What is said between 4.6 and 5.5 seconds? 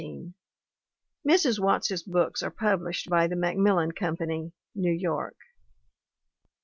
New York.